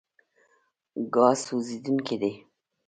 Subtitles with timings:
[1.13, 2.31] ګاز سوځېدونکی دی.